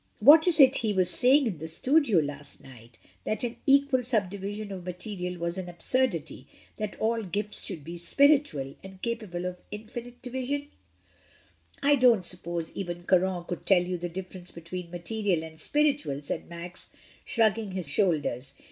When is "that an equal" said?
3.23-4.01